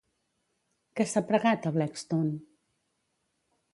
[1.01, 2.33] Què s'ha pregat a Blackstone?